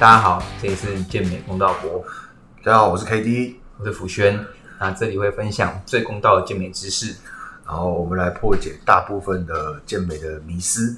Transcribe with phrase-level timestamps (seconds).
[0.00, 2.04] 大家好，这里是健美公道博，
[2.62, 4.46] 大家好，我是 KD，我是福轩。
[4.78, 7.16] 那这里会分享最公道的健美知识，
[7.66, 10.96] 然后我们来破解大部分的健美的迷思。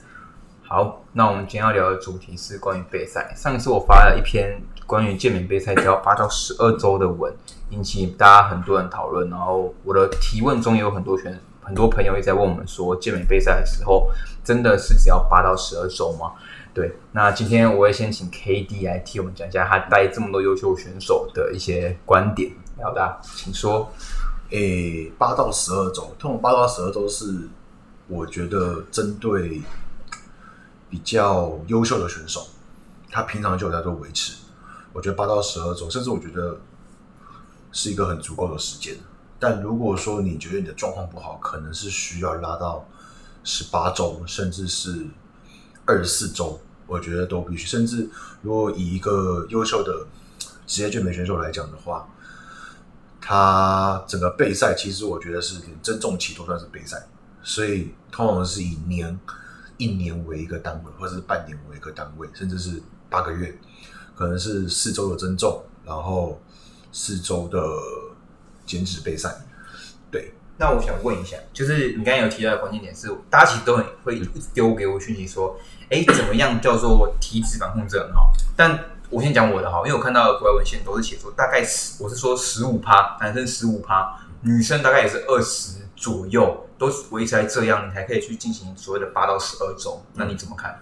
[0.68, 3.32] 好，那我们今天要聊的主题是关于备赛。
[3.34, 7.32] 上次我发了一篇关于健美备赛只要八到十二周的文，
[7.71, 9.30] 引起大家很多人讨论。
[9.30, 14.11] 然后我的提问中也有很多选很多朋友也在问我们说，健美备赛的时候
[14.45, 16.32] 真的是只要八到十二周吗？
[16.73, 22.52] 对，那今天我会先请 K D 来替我们讲一下他带这么多优秀选手的一些观点。
[22.79, 23.91] 老大，请说。
[24.51, 27.48] 诶，八到十二周，通常八到十二周是
[28.09, 29.62] 我觉得针对
[30.88, 32.48] 比较优秀的选手，
[33.10, 34.34] 他平常就有在做维持。
[34.93, 36.59] 我觉得八到十二周，甚至我觉得
[37.71, 38.96] 是一个很足够的时间。
[39.38, 42.84] 但如果说你觉得你的状况不好，可能是需要拉到
[43.45, 45.07] 十八周，甚至是
[45.84, 47.66] 二十四周，我觉得都必须。
[47.66, 48.09] 甚至
[48.43, 50.07] 如果以一个优秀的
[50.66, 52.09] 职业健美选手来讲的话，
[53.21, 57.07] 他整个备赛，其实我觉得是连增重期都算是备赛，
[57.43, 59.19] 所以通常是以年、
[59.77, 63.57] 一年为一个单位，或者是半年为一个单位，甚至是八个月，
[64.16, 66.41] 可能是四周的增重，然后
[66.93, 67.59] 四周的
[68.65, 69.44] 减脂备赛。
[70.10, 75.59] 对，那我想问一下，就是你刚才有提到的关键点是，大家其实都很会一直丢给我讯息说，
[75.89, 78.31] 哎，怎么样叫做体脂肪控制很好？
[78.55, 78.78] 但
[79.09, 90.05] 我先讲我的哈，因为我看到的国外文献都是写说，大概十，我是说十五趴，男生十五趴，女生大概也是二十左右，都维持在这样，你才可以去进行所谓的八到十二周。
[90.12, 90.78] 那你怎么看？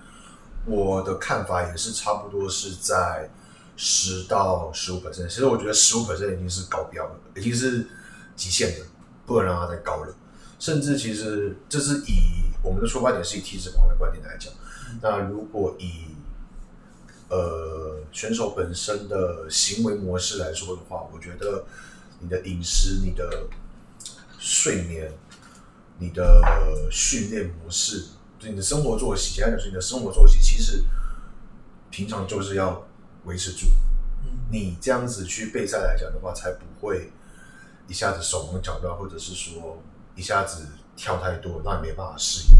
[0.67, 3.31] 我的看法也是差不多是在
[3.77, 7.87] 十到十五 percent，其实我觉得十五 percent 已经是高标了，已经是
[8.35, 8.87] 极限了，
[9.29, 10.17] 不能让它再高了。
[10.59, 14.53] 甚至其实这是以我们的出发点是以体脂肪的观点来讲，
[15.01, 16.07] 那如果以
[17.29, 21.65] 呃，选手本身的行为模式来说的话，我觉得
[22.19, 23.45] 你的饮食、你的
[24.39, 25.13] 睡眠、
[25.99, 28.07] 你的训练模式，
[28.39, 30.83] 就你的生活作息，简单讲是你的生活作息，其实
[31.91, 32.83] 平常就是要
[33.27, 33.67] 维持住。
[34.51, 37.13] 你这样子去备赛来讲的话，才不会
[37.89, 39.83] 一下子手忙脚乱，或者是说
[40.15, 42.59] 一下子跳太多，让你没办法适应。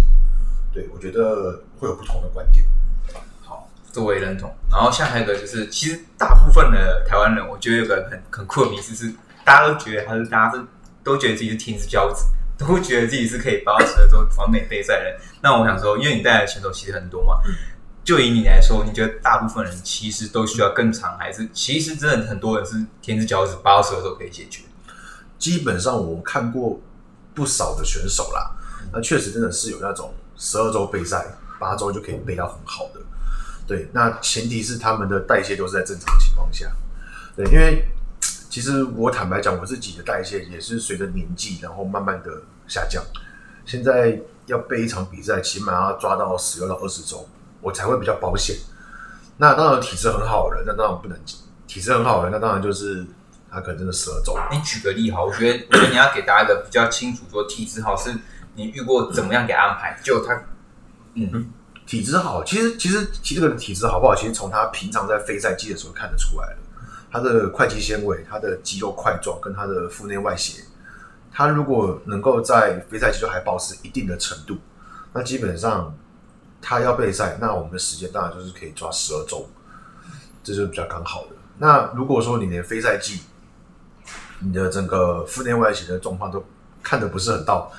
[0.73, 2.65] 对我觉得会有不同的观点。
[3.91, 9.13] 作为认同，然后下还有一个就是，其实大部分的台湾人，我觉得有个很很酷的迷思是，
[9.47, 10.63] 大家都觉得他是，大家是
[11.03, 12.27] 都觉得自己是天之骄子，
[12.59, 15.19] 都觉得自己是可以八十的做完美备赛人。
[15.41, 17.41] 那我想说，因为你带来的选手其实很多嘛，
[18.05, 24.63] 就以你来说，你觉得大部分人其实都需要更长，还是其实真的很多人是天之骄子，八十的时候可以解决？
[25.39, 26.81] 基本上我看过
[27.35, 28.51] 不少的选手啦，
[28.93, 31.27] 那确实真的是有那种十二周备赛，
[31.59, 33.01] 八周就可以备到很好的。
[33.67, 36.71] 对，那前提是他们的代谢都是在正常情况下。
[37.37, 37.85] 对，因为
[38.49, 42.31] 其实我坦白讲，我自己的代谢也是随着年纪，然后慢慢的
[42.67, 43.05] 下降。
[43.67, 47.29] 现在要备一场比赛，起码要抓到十六到二十周，
[47.61, 48.57] 我才会比较保险。
[49.37, 51.19] 那当然体质很好的人，那当然不能
[51.67, 53.07] 体质很好的人，那当然就是
[53.51, 54.37] 他可能真的十二周。
[54.51, 58.15] 你举个例哈，我觉得我觉得你要给大家一个比较清楚，说体质好是
[58.55, 60.43] 你遇过怎么样给安排，就他
[61.15, 61.53] 嗯。
[61.87, 66.57] 体质好，其实其实其实这个体质好不好，其实从他平常在非赛季的时候看得出来了。
[67.11, 70.63] 他的会肌纤维、他的肌肉块状跟他的腹内外斜，
[71.33, 74.59] 他如果能够在非赛季就还保持一定的程度，
[75.15, 75.97] 那基本上
[76.61, 79.49] 他要备赛，那我们的时间当然就是可以抓十二周，
[80.45, 81.29] 这就是比较刚好的。
[81.57, 83.23] 那如果说你连非赛季，
[84.41, 86.45] 你的整个腹内外斜的状况都
[86.83, 87.71] 看得不是很到。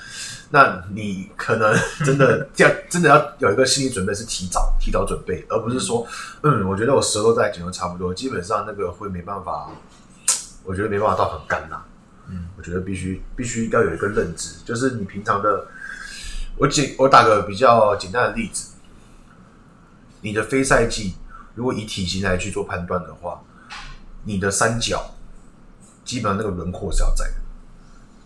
[0.52, 1.72] 那你可能
[2.04, 6.04] 真的这样，真的要有一个心理准备，是提早提早准备，而不是说，
[6.42, 9.70] 嗯，我觉得我舌头在紧都差不多，基本上那个会没办法，
[10.64, 11.80] 我觉得没办法到很干呐。
[12.28, 15.68] 嗯，我觉得必须必须要有一个认知，就是你平常的，
[16.56, 18.72] 我简我打个比较简单的例子，
[20.20, 21.14] 你的非赛季
[21.54, 23.40] 如果以体型来去做判断的话，
[24.24, 25.14] 你的三角
[26.10, 27.34] 基本上那个轮廓是要在的，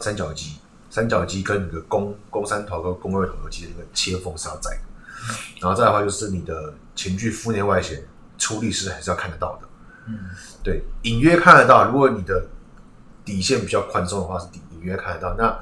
[0.01, 0.57] 三角肌。
[0.89, 8.05] 三角肌跟你的肱肱三头跟肱二头的肌的一个切缝是要在的，然后再的话就是你的前距腹内外斜
[8.39, 9.69] 出力是还是要看得到的，
[10.07, 10.31] 嗯，
[10.63, 11.91] 对，隐约看得到。
[11.91, 12.47] 如果你的
[13.25, 15.35] 底线比较宽松的话，是隐约看得到。
[15.37, 15.59] 那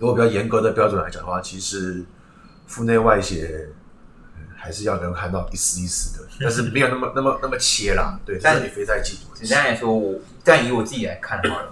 [0.00, 2.04] 如果比较严格的标准来讲的话，其实
[2.66, 3.68] 腹内外斜
[4.56, 8.18] 还是要能看到一丝一丝的，但是没有那么那么那么切啦。
[8.24, 9.32] 对，但是你非在记录。
[9.36, 11.62] 简单来说，我但以我自己来看的话，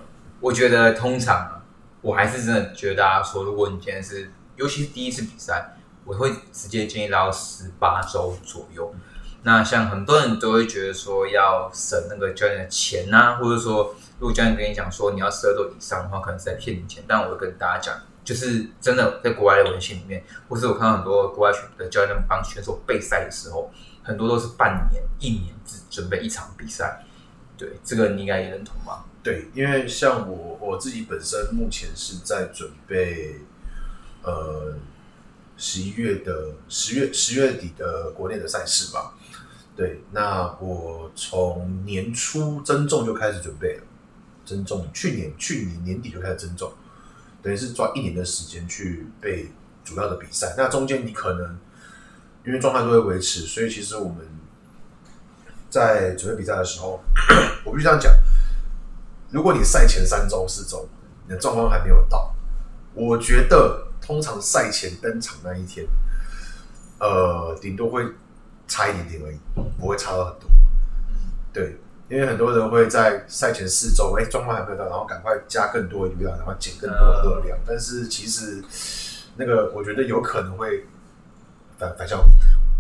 [0.41, 1.57] 我觉得通常。
[2.03, 5.77] 我还是真的觉得大家说，如果你今天是，尤其是第一次比赛，
[6.07, 8.95] 我会直接建议到十八周左右。
[9.43, 17.05] 那像很多人都会觉得说要省那个教练的钱呐、或者说如果教练跟你讲说你要十二周以上的话，可能是在骗你钱。
[17.07, 17.95] 但我会跟大家讲，
[18.25, 23.71] 就是真的在国外的文献里面，或是我看到很多国外选的教练帮选手备赛的时候，
[24.03, 27.05] 很多都是半年、一年只准备一场比赛。
[27.61, 29.05] 对，这个你应该也认同吧？
[29.23, 33.37] 对，因为像我我自己本身目前是在准备，
[34.23, 34.79] 呃，
[35.59, 39.15] 十一月的十月十月底的国内的赛事吧。
[39.77, 43.83] 对，那我从年初增重就开始准备了，
[44.47, 46.73] 增重去年去年年底就开始增重，
[47.43, 49.51] 等于是抓一年的时间去备
[49.85, 50.55] 主要的比赛。
[50.57, 51.59] 那中间你可能
[52.47, 54.17] 因为状态都会维持，所以其实我们
[55.71, 57.01] 在准备比赛的时候，
[57.65, 58.13] 我必须这样讲。
[59.31, 60.89] 如果你赛前三周、四周，
[61.27, 62.35] 你的状况还没有到，
[62.93, 65.87] 我觉得通常赛前登场那一天，
[66.99, 68.05] 呃，顶多会
[68.67, 69.39] 差一点点而已，
[69.79, 70.51] 不会差到很多。
[71.53, 71.79] 对，
[72.09, 78.61] 因为很多人会在赛前四周，哎、状况还没有到，然后赶快加更多的油量，然后减更多的热量，但是其实
[79.37, 80.87] 那个我觉得有可能会
[81.79, 82.27] 反反效果。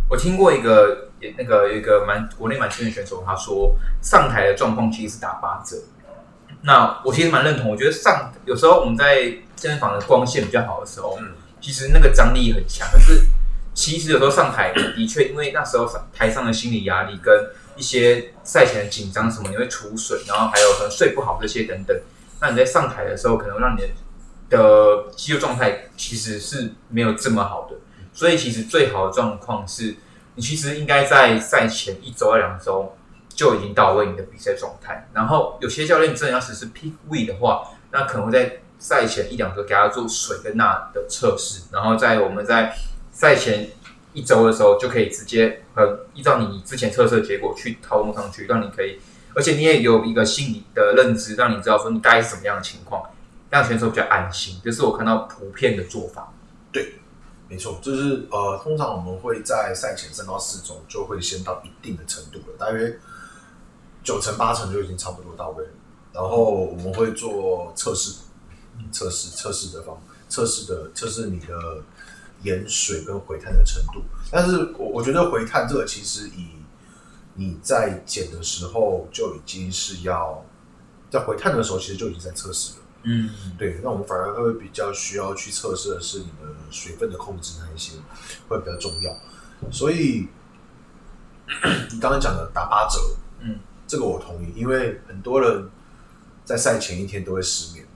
[0.08, 5.76] 我听过一个那个有一个蛮国内蛮知名的选手，他说上台的状况其实是打八折。
[6.62, 9.22] 那我其实蛮认同，我觉得上有时候我们在
[9.56, 11.28] 健身房的光线比较好的时候，嗯
[11.60, 12.88] 其实那个张力很强。
[12.90, 13.26] 可是
[13.74, 21.98] 其实有时候上台的确，因为那时候上台上的心理压力跟一些赛前的紧张什么，你会储水，然后还有可能睡不好这些等等。
[22.40, 23.82] 那你在上台的时候，可能让你
[24.48, 27.76] 的肌肉状态其实是没有这么好的。
[28.12, 29.94] 所以其实最好的状况是，
[30.40, 32.96] 其实应该在赛前一周到两周
[33.28, 35.08] 就已经到位你的比赛状态。
[35.12, 42.74] 然后有些教练真的要实施 peak week 的话，那可能会在赛前一两周给他做水跟钠的测试，然后在我们在
[43.12, 43.70] 赛前
[44.12, 48.98] 一周的时候就可以直接呃依照你之前测试的结果去套用上去，让你可以，
[49.34, 53.02] 而且你也有一个心理的认知，让你知道说你大概是什么样的情况，
[53.50, 54.60] 让选手比较安心。
[54.64, 56.32] 这是我看到普遍的做法。
[56.72, 56.99] 对
[57.50, 62.96] 没错，就是呃，通常我们会在赛前三到四周就会先到一定的程度了，大约
[64.04, 65.70] 九成八成就已经差不多到位了。
[66.12, 68.20] 然后我们会做测试，
[68.92, 71.82] 测试测试的方测试的测试你的
[72.44, 74.00] 盐水跟回碳的程度。
[74.30, 76.50] 但是我我觉得回碳这个其实以
[77.34, 80.40] 你在减的时候就已经是要
[81.10, 82.79] 在回碳的时候，其实就已经在测试了。
[83.02, 87.94] 嗯，对，那我们反而会比较需要去测试的是你的水分的控制那一些
[88.48, 89.16] 会比较重要。
[89.70, 90.28] 所以
[91.90, 92.98] 你刚刚讲的打八折，
[93.40, 95.68] 嗯，这个我同意，因为很多人
[96.44, 97.86] 在赛前一天都会失眠。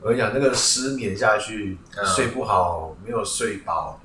[0.00, 4.00] 我跟你讲，那个失眠下去，嗯睡不好，没有睡饱，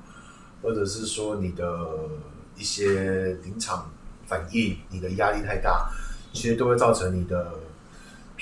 [0.62, 2.08] 或者是说你的
[2.56, 3.92] 一些临场
[4.26, 5.90] 反应，你的压力太大，
[6.32, 7.52] 其实都会造成你的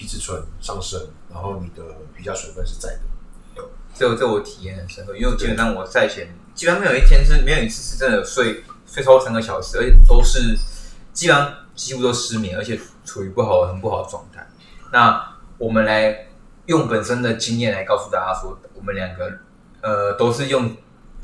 [0.02, 1.00] 皮质醇上升，
[1.32, 3.62] 然后你的皮下水分是在的。
[3.94, 10.58] 这这我体验很深刻，因为基本上我赛前基本上没有一天是没有一次是真的睡睡超过三个小时，而且都是
[11.12, 14.44] 基本上几乎都失眠，而且处于不好很不好的状态。
[14.90, 16.26] 那我们来
[16.66, 19.38] 用本身的经验来告诉大家说，我们两个
[19.82, 20.76] 呃都是用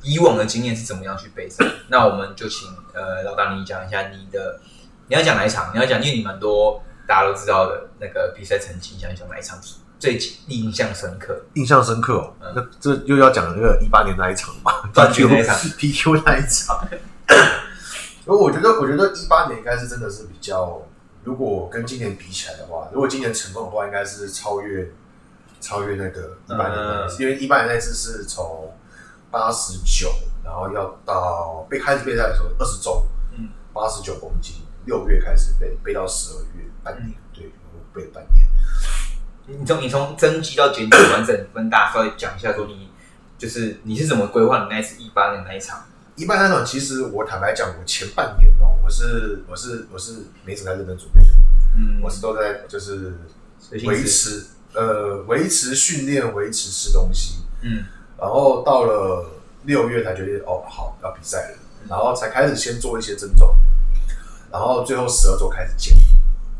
[0.03, 1.65] 以往的经验是怎么样去备赛。
[1.89, 4.61] 那我们就请呃老大你讲一下你的，
[5.09, 5.73] 你要讲哪一场？
[5.75, 9.59] 你要讲，因为你蛮多大家都知道的那个比赛成绩，你想一想哪一场
[9.99, 11.43] 最印象深刻？
[11.55, 12.53] 印象深刻哦，嗯。
[12.55, 15.57] 那这又要讲那个一八年那一场嘛， 冠军那一场。
[15.79, 16.87] PQ 那一场。
[18.27, 20.83] 所以我觉得，我觉得一八年应该是真的是比较，
[21.25, 24.87] 如果跟今年比起来的话，如果今年成功的话，应该是超越
[25.63, 28.71] 超越那个一八年那一次，因为一八年那次是从
[29.31, 30.13] 八十九，
[30.45, 34.57] 然后要到被开始备赛的时候二十周，嗯，八十九公斤，
[34.89, 38.47] 六月开始背，背到十二月，半年，对，我背了半年。
[39.47, 42.89] 你从你从增肌到减脂完整跟大家稍微讲一下，说你
[43.37, 45.85] 就是你是怎么规划你那一次一八年那一场？
[46.17, 51.29] 一般那场，其实我坦白讲，我前半年哦，我是我是我是没怎么在认真准备的，
[51.77, 52.01] 嗯。
[52.03, 53.13] 我是都在就是
[53.85, 57.85] 维持呃维持训练，维持吃东西，嗯。
[58.19, 59.31] 然后到了
[59.65, 63.55] 六月才决定哦好要比赛了，然后才开始先做一些增重，
[64.51, 65.97] 然后最后十二周开始减，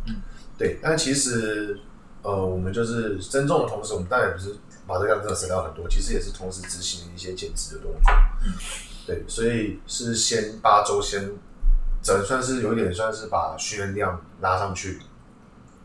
[0.07, 0.17] 嗯，
[0.57, 1.79] 对，但其实
[2.23, 8.01] 呃我们就是增重的同时，我们当然也不是把这个真的省掉很多，其实也是同时执行一些减脂的动作，
[8.45, 8.53] 嗯。
[9.07, 11.33] 对，所以是先八周先，
[12.03, 15.01] 整算是有一点算是把训练量拉上去，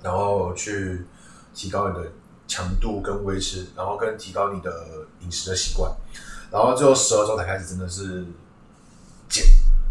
[0.01, 1.05] 然后去
[1.53, 2.12] 提高你的
[2.50, 5.89] 强度跟维持，然后跟提高你的饮食的习惯，
[6.51, 8.25] 然后最后十二周才开始真的是
[9.29, 9.45] 减，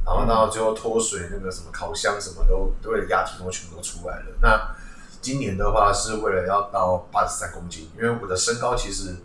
[0.04, 4.26] 然后到最后脱水那个什么烤箱什么都都为了压体重全部都出来了。
[4.40, 4.74] 那
[5.20, 9.16] 今年的话是为了要到八十三公斤，因为我的身高其实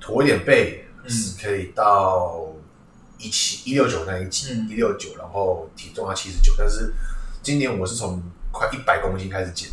[0.00, 2.46] 驼一点背是可以到
[3.18, 6.94] 一七一六九那一级嗯一六九，然后体重要七十九，但是
[7.42, 9.68] 今年我是从快一百公斤开始减，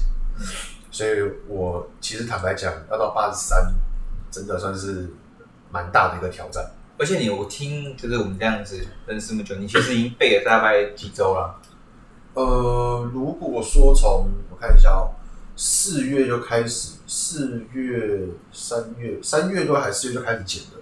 [0.91, 1.12] 所以
[1.48, 3.74] 我其实坦白讲，要到八十三，
[4.29, 5.10] 真的算是
[5.72, 6.69] 蛮大的一个挑战。
[6.98, 11.62] 而且你我听就是我们这样子认识这么久，你其实已经背了大概几周了？
[12.34, 15.13] 呃，如果说从我看一下哦，
[15.56, 20.77] 四月就开始，四月、三月、三月多还是四月就开始减的，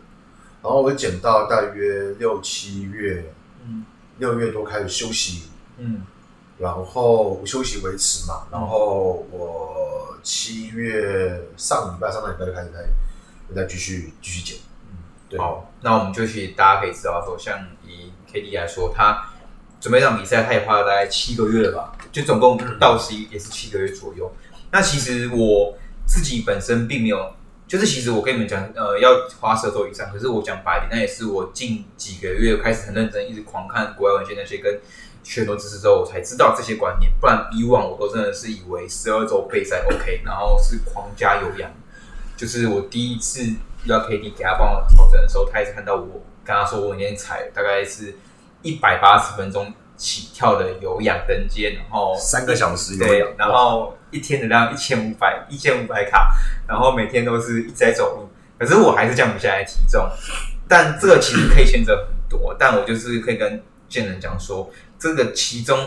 [0.63, 3.85] 然后我减到大约六七月，嗯。
[4.17, 6.03] 六月多开始休息，嗯。
[6.57, 14.57] 然后休息维持嘛，然后我七月上礼拜、上上礼拜就开始再再继续继续减，
[15.37, 19.29] 好，那我们就去，大家可以知道说，像以 K D 来说，他
[19.79, 24.31] 准备这场比赛，他也花了大概七个月了吧，就总共到十一也是七个月左右。
[24.71, 27.33] 那其实我自己本身并没有，
[27.67, 34.79] 就是其实我跟你们讲，呃，要花舌头以上，可是我讲白点，那也是我近几个月开始很认真，一直狂看国外文献那些跟
[35.23, 37.11] 选手知识之后，我才知道这些观念。
[37.19, 41.71] 不然以往我都真的是以为十二周备赛 OK，然后是狂加有氧。
[42.37, 43.41] 就是我第一次
[43.85, 48.15] 遇到 KD 给他帮我调整的时候，他也是看到我跟他说我那天踩大概是
[48.63, 56.35] 一百八十分钟起跳的有氧登阶，然后三个小时有对氧，，然后一天的量一千五百一千五百卡，
[56.67, 60.09] 然后每天都是一直在走路，可是我还是降不下来体重。
[60.67, 65.77] 但这个其实可以牵扯很多，但我就是可以跟健人讲说，这个其中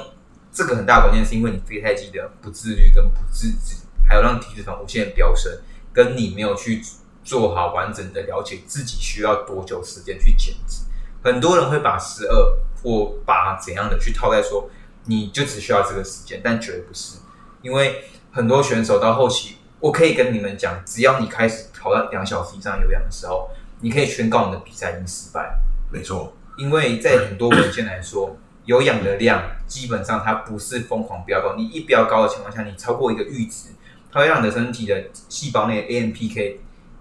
[0.53, 3.77] 这个很大的关键是因为你非太肌的不自律跟不自知，
[4.09, 5.53] 还有让体脂肪无限飙升，
[5.93, 6.81] 跟你没有去
[7.29, 10.85] 做好完整的了解自己需要多久时间去减脂。
[11.23, 14.71] 很多人会把十二或把怎样的去套在说，
[15.05, 17.19] 你就只需要这个时间，但绝对不是，
[17.61, 23.51] 因为很多选手到后期，我可以跟你们讲，只要你开始跑到两小时以上有氧的时候，
[23.83, 25.59] 你可以宣告你的比赛已经失败了。
[25.93, 33.69] 没错，因为在很多文献来说，有氧的量基本上它不是疯狂飙高，你一飙高的情况下，你超过一个阈值，
[34.11, 36.57] 它会让你的身体的细胞内的 AMPK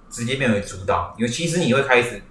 [0.09, 2.21] 直接变为主导，因为其实你会开始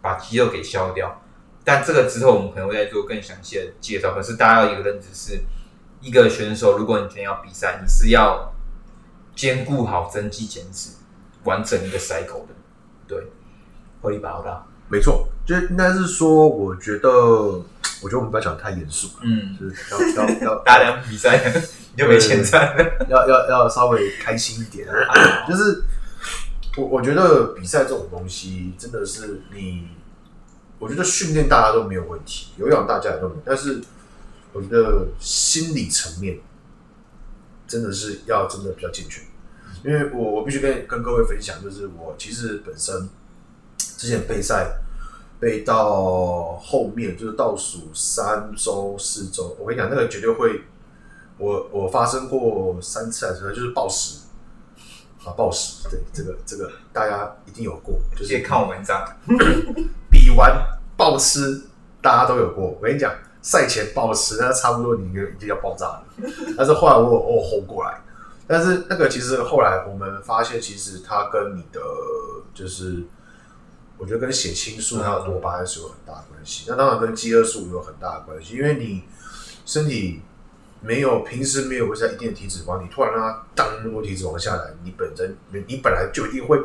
[0.00, 1.22] 把肌肉给消掉。
[1.64, 4.14] 但这个之后我们可能会再做更详细的介绍。
[4.14, 5.40] 可是大家要有一个认知是，
[6.00, 8.54] 一个选手如果你今天要比赛，你是要
[9.34, 10.90] 兼顾好增肌减脂，
[11.42, 12.54] 完整一个 cycle 的，
[13.08, 13.18] 对，
[14.00, 14.30] 合理吧？
[14.34, 17.64] 好的，没错，就应该是说，我觉得，我
[18.08, 21.36] 觉得我们不要讲得太严肃，嗯，就是要要要 大家比赛
[21.92, 23.06] 你就没钱赚了。
[23.08, 24.86] 要要要稍微开心一点，
[25.48, 25.82] 就是
[26.76, 29.88] 我我觉得比赛这种东西真的是你，
[30.78, 33.80] 我觉得训练大家都没有问题，有氧大家也都没有，但是
[34.52, 36.38] 我觉得心理层面
[37.66, 39.24] 真的是要真的比较健全，
[39.84, 43.08] 因为我我必须跟跟各位分享，就是我其实本身
[43.78, 44.78] 之前备赛
[45.40, 50.62] 备到后面就是倒数三周四周，我跟你讲那个绝对会。
[51.38, 54.20] 我我发生过三次还是就是暴食
[55.26, 59.04] 啊，暴食，对这个这个大家一定有过，就是看我文章，
[60.08, 60.56] 比完
[60.96, 61.62] 暴吃，
[62.00, 62.64] 大家都有过。
[62.64, 66.04] 我跟你讲，赛前暴吃，那差不多你一定要爆炸了。
[66.56, 68.00] 但是后来我我有 hold 过来，
[68.46, 71.80] 但是那个其实后来我们发现，其实它跟你的
[72.54, 73.02] 就是，
[73.98, 76.66] 我觉得跟血清素还有多巴胺是有很大的关系。
[76.68, 79.02] 那当然跟饥饿素有很大的关系，因为你
[79.64, 80.22] 身体。
[80.86, 86.58] 没有平时没有在一定的体脂肪，你突然让它当那么多体脂肪下来，你本身你本来就一定会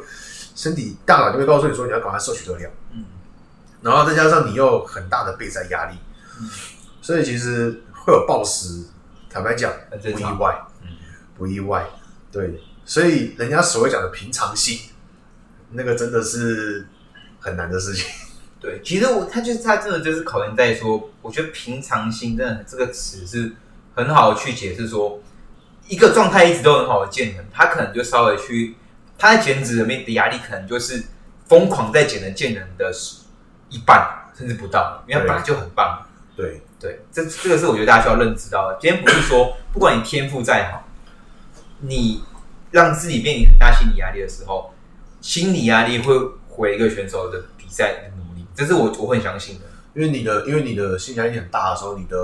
[0.55, 3.03] 身体大脑就会告诉你说你要赶快摄取热量，嗯，
[3.81, 5.97] 然后再加上你又有很大的备赛压力，
[6.39, 6.49] 嗯。
[7.03, 8.83] 所以其实会有暴食，
[9.27, 10.89] 坦白讲不意外，嗯，
[11.35, 11.83] 不意外，
[12.31, 14.91] 对，所以人家所谓讲的平常心，
[15.71, 16.85] 那个真的是
[17.39, 18.05] 很难的事情，
[18.59, 23.51] 对，其实我他就是他真的就是考验在说，我觉得平常心真的这个词是
[24.05, 25.19] 很好的去解释说，
[25.87, 28.75] 一个状态一直都很好的健人，他可能就稍微去
[29.17, 31.03] 他在减脂里面的压力可能就是
[31.47, 32.91] 疯狂在减的健人的
[33.69, 36.05] 一半甚至不到，因为他本来就很棒。
[36.35, 38.77] 对，对，这这个是我觉得大家需要认知到的。
[38.81, 40.87] 今天不是说不管你天赋再好，
[41.81, 42.23] 你
[42.71, 44.73] 让自己面临很大心理压力的时候，
[45.19, 46.15] 心理压力会
[46.47, 49.65] 毁一个选手的比赛的努力，这是我我很相信的。
[49.93, 52.17] 因为你的因为你的心理压力很大的时候，你的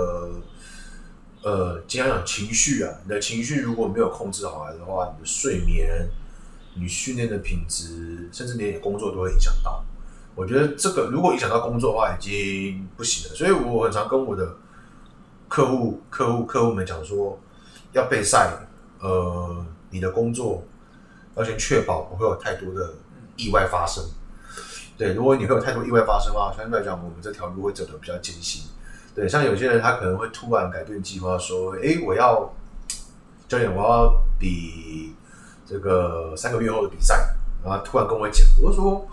[1.47, 6.09] 呃，经常讲情绪啊，你的情绪如果没有控制好来的话，你的睡眠、
[6.75, 9.81] 你训练的品质，甚至连你的工作都会影响到。
[10.35, 13.35] 我觉得这个如果影响到工作的话，已经不行了。
[13.37, 14.57] 所以我很常跟我的
[15.47, 17.39] 客户客户客户们讲说
[17.93, 18.67] 要备赛，
[18.99, 20.65] 呃，你的工作
[21.37, 22.93] 要先确保不会有太多的
[23.37, 24.03] 意外发生。
[24.97, 28.63] 对，如果你会有太多意外发生的话，相对来讲，我们这条路会走得比较艰辛。
[29.17, 32.53] 对，像有些人他可能会突然改变计划，说：“诶，我要
[33.47, 35.15] 教练，我要比
[35.65, 37.33] 这个三个月后的比赛。”
[37.65, 39.07] 然后突然跟我讲，我就说：“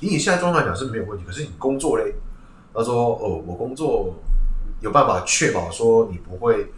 [0.00, 2.14] 以你现在状态讲是没有问题，可是你工作嘞？”
[2.72, 4.14] 他说：“哦，我工作
[4.80, 6.72] 有办法确保说你不会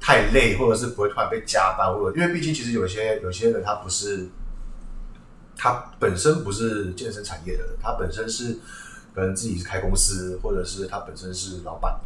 [0.00, 4.30] 太累，或者是不会突然被加班，或者因为毕竟其实有些有些人他不是。”
[5.56, 8.58] 他本身不是健身产业的，他本身是
[9.14, 12.00] 可能自己是开公司，或者是他本身是老板。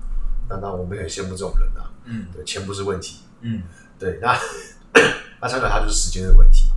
[0.49, 1.91] 那那我们也羡慕这种人啊。
[2.05, 3.23] 嗯，对，钱不是问题。
[3.41, 3.63] 嗯，
[3.99, 4.39] 对，那
[5.41, 6.71] 那相反，他就是时间的问题。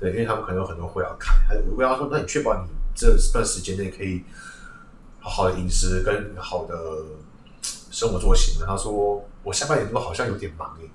[0.00, 1.34] 对，因为他们可能有很多会要开。
[1.66, 4.24] 如果要说，那你确保你这段时间内可以
[5.20, 6.74] 好好的饮食跟好的
[7.90, 8.58] 生活作息。
[8.66, 10.90] 他说，我下半年都好像有点忙诶。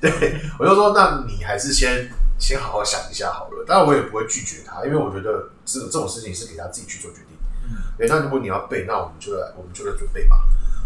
[0.00, 2.10] 对，我就说，那你还是先。
[2.36, 7.33] 先好好想一下好了，当然我也不会拒绝他，因为我觉得这这种事情是给他自己去做决定。
[7.66, 8.06] 嗯，对。
[8.08, 10.42] 那如果你要背，那我们就来，我们就来准备吧。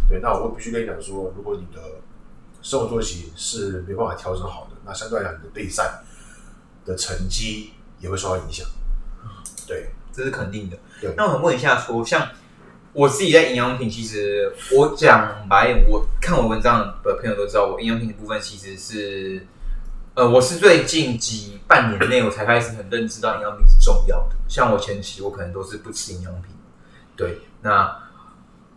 [0.08, 1.82] 对，那我必须跟你讲说，如果你的
[2.62, 6.00] 生活作息是没办法调整好的，那相对来讲，你的备赛
[6.84, 8.66] 的成绩也会受到影响。
[9.66, 10.76] 对，这是肯定的。
[11.00, 11.14] 对。
[11.16, 12.28] 那我想问一下，说像
[12.92, 19.46] 我自己在营养品，其实我讲白，我看我文章的朋友都知道，我营养品的部分其实是。
[20.14, 24.34] 呃，我是最近几半年内我才开始很认知到营养品是重要的。
[24.48, 26.52] 像我前期我可能都是不吃营养品。
[27.18, 28.00] 对，那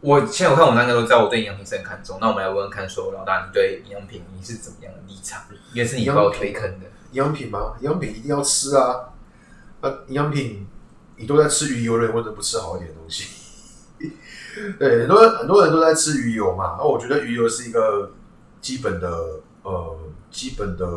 [0.02, 2.18] 我现在我看我大家都知道我对营养品是很看重。
[2.20, 5.44] 那我们来问问看，说老大你对营养品你是怎么样的立场？
[5.74, 6.88] 因为是你把我推坑的。
[7.12, 7.76] 营养品吗？
[7.80, 9.14] 营养品一定要吃啊！
[9.82, 10.68] 那营养品
[11.16, 13.28] 你都在吃鱼油了，为什么不吃好一点的东西？
[14.78, 16.76] 对，很多很多人都在吃鱼油嘛。
[16.80, 18.12] 那我觉得鱼油是一个
[18.60, 19.10] 基本的
[19.62, 19.98] 呃。
[20.32, 20.88] 基本的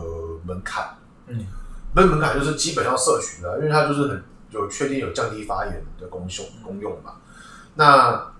[0.44, 1.44] 门槛，嗯，
[1.92, 7.16] 那门槛就是基本要摄取的，因为它就是很有确定有降低发炎的功效功用嘛。
[7.74, 8.32] 那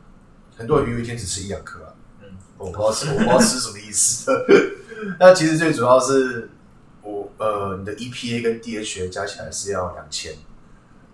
[0.56, 4.30] 很多人鱼油一天只吃一两颗啊，嗯，我不知道吃我不知道吃什么意思。
[5.18, 6.50] 那其实最主要是
[7.02, 10.32] 我呃，你的 EPA 跟 DHA 加起来是要两千，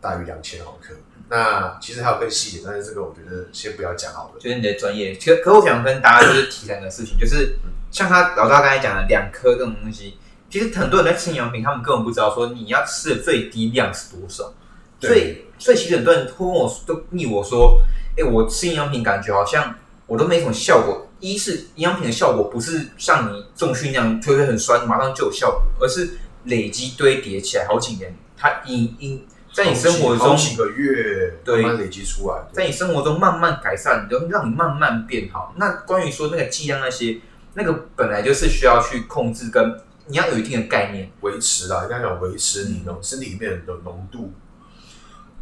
[0.00, 0.94] 大于两千毫克。
[1.28, 4.40] 那其实还有更细节，但是这个我觉得先不要讲好了。
[4.40, 7.56] 就是你的专业，可可我想跟大家就是提两个事情，就是。
[7.92, 10.16] 像他老大刚才讲的两颗这种东西，
[10.48, 14.54] 其实很多人在吃营养品，他们根本不知道说你要吃的最低量是多少。
[15.00, 17.82] 所以，所以其实很多人会问我，都逆我说
[18.16, 19.74] ：“哎，我吃营养品感觉好像
[20.06, 21.08] 我都没什么效果。
[21.20, 35.54] 一是营养品的效果不是像你重训那样推推很酸，马上就有效果，而是累积堆叠起来好几年，它因因在你生活中几个月慢慢累积出来，在你生活中慢慢改善，就让你慢慢变好。
[35.56, 37.20] 那关于说那个剂量那些。
[37.52, 44.32] 那个本来就是需要去控制，跟你要有一定的概念维持啊，应该讲维持你的身体里面的浓度，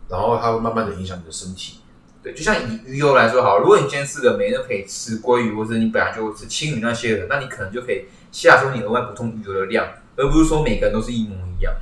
[0.09, 1.81] 然后它会慢慢的影响你的身体。
[2.23, 11.73] 对，就像以鱼油来说好，如果你今天是个每天都可以吃鲑鱼，或者你本来就吃青鱼那些的，那你可能就可以下收你额外补充鱼油的量，而不是说每个人都是一模一样。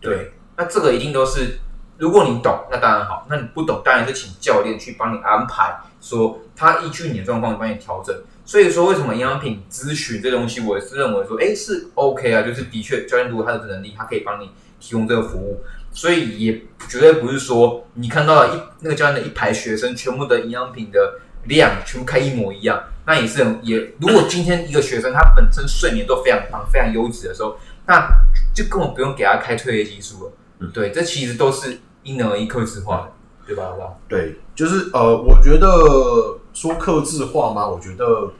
[0.00, 1.58] 对，那这个一定都是，
[1.98, 8.14] 如果你懂，那当然好；那你不懂，当然是请教练去帮你安排，说他依据你的状况帮你调整。
[8.44, 15.64] 所以说，为什么营养品咨询这东西，我是认为说，哎，是 OK 啊，就是的确，教练如果他的能力，他可以帮你提供这个服务，
[15.96, 23.78] 所以也绝对不是说你看到了一那个教练的一排学生，全部的营养品的量全部开一模一样，那也是也。
[23.98, 27.56] 如果今天一个学生他本身睡眠都非常棒、非常优质的时候，
[27.86, 28.06] 那
[28.54, 30.68] 就根本不用给他开褪黑激素了。
[30.74, 33.12] 对，这其实都是因人而异、克制化的，
[33.46, 33.72] 对吧？
[34.06, 36.38] 对，就是呃，我觉得。
[36.56, 37.68] 说克制化吗？
[37.68, 38.32] 我觉得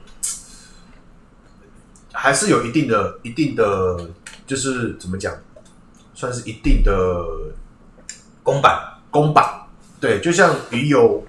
[2.11, 4.09] 还是有一定的、一定的，
[4.47, 5.35] 就是怎么讲，
[6.17, 6.91] 算是一定的
[8.41, 9.45] 公版公版。
[9.99, 11.23] 对，就像鱼油，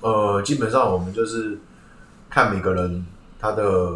[0.00, 1.58] 呃，基本上我们就是
[2.30, 3.04] 看每个人
[3.38, 3.92] 他的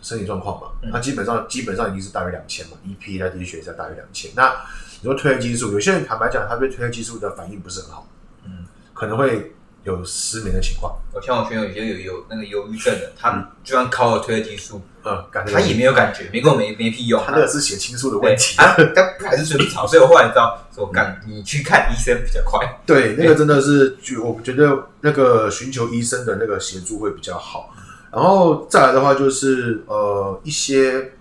[0.00, 0.68] 身体状况嘛。
[0.92, 4.30] 那基本上基本上已经是大于两千嘛，EP 在滴血在大于两千。
[4.36, 4.54] 那
[5.00, 8.06] 你说褪黑激素，有些人坦白讲，他对褪黑激素的反应不是很好，
[8.44, 9.52] 嗯，可能会。
[9.84, 17.20] 有失眠的情况，我像我朋友有些有有那个忧郁症的，他就算考了褪黑激素，嗯，他也没有感觉，没够没没屁用。
[17.24, 19.84] 他那个是血清素的问题，他还是睡不着。
[19.84, 22.60] 所以我后来知道，说干你去看医生比较快。
[22.86, 27.74] 对，那个真的是，我觉得那个寻求医生的那个协助会比较好。
[28.12, 31.12] 然后再来的话，就是呃一些，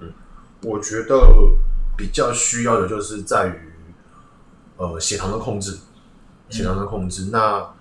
[0.00, 0.12] 嗯，
[0.64, 1.18] 我觉得
[1.96, 3.72] 比较需要的就是在于
[4.76, 5.78] 呃血糖的控制，
[6.50, 7.72] 血糖的控制那。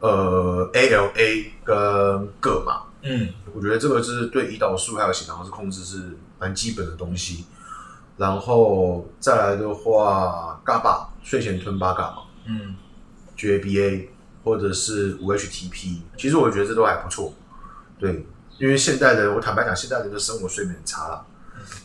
[0.00, 1.76] 呃，ALA 跟
[2.40, 7.44] 铬嘛，嗯，我觉得这个就是对胰岛素还有血糖是控制是蛮基本的东西。
[8.16, 12.76] 然后再来的话，GABA 睡前吞八嘎嘛，嗯
[13.36, 14.08] ，GABA
[14.44, 17.32] 或者是五 HTP，其实我觉得这都还不错。
[17.98, 18.26] 对，
[18.58, 21.26] 因为现代人，我坦白讲，现代人的生活睡眠很差了。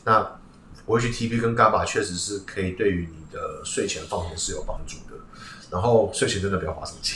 [0.03, 0.39] 那
[0.87, 5.15] 五 HTP 跟 GABA 确实是可以对于你的睡前放松是有帮助的。
[5.71, 7.15] 然后睡前真的不要划手机。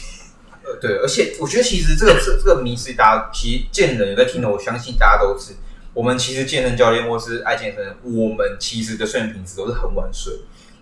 [0.69, 5.53] 呃，对，而且我觉得其实这个这这个迷思，大家其实健人有在听的，我相信大家都是。
[5.91, 10.31] 我们其实健身教练或是爱健身，我们其实的睡眠品质都是很晚睡，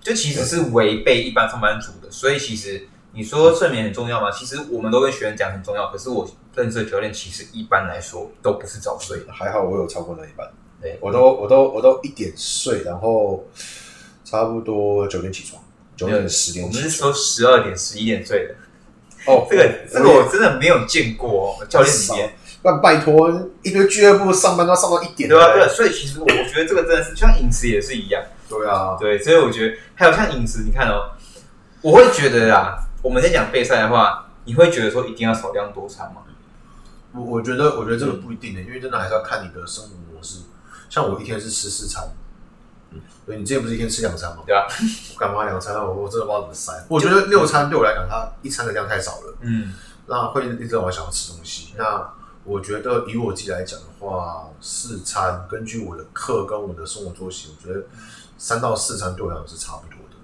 [0.01, 2.11] 就其实是违背一般上班族的。
[2.11, 4.29] 所以其实你说睡眠很重要吗？
[4.29, 9.31] 其实我们都跟学员讲很重要，可是我认识的教练其实一般来说都不是早睡的。
[9.31, 10.45] 还好我有超过那一半，
[10.81, 13.47] 对我都我都我都一点睡，然后
[14.25, 15.63] 差不多九点起床，
[15.95, 16.81] 九点十点起床。
[16.81, 18.55] 我们是说十二点、十一点睡的，
[19.27, 22.33] 哦，这个这个我真的没有见过哦，教练里面。
[22.63, 23.29] 那拜托，
[23.61, 31.11] 一堆俱乐部上班都要上到一点，对啊，对啊，所以其实我觉得这个真的是像饮食也是一样，对啊，对，所以我觉得还有像饮食，你看哦，
[31.81, 36.23] 我会觉得啊，我们在讲备赛的话，你会觉得说一定要少量多餐吗？
[37.13, 40.39] 我我觉得我觉得这个不一定的，因为真的还是要看你的生活模式。
[40.89, 42.03] 像我一天是吃四餐，
[42.91, 44.43] 嗯，对你之前不是一天吃两餐吗？
[44.45, 44.65] 对啊，
[45.13, 45.75] 我干嘛两餐？
[45.75, 46.85] 我我真的不知道怎么塞。
[46.89, 49.73] 我觉得六餐对我来讲，它一餐的量太少了，嗯，
[50.05, 51.73] 那会一直让我想要吃东西。
[51.77, 57.85] 那我觉得以我自己来讲的话，四餐根据我的课跟我的生活作息，我觉得
[58.37, 60.15] 三到四餐对我来讲是差不多的。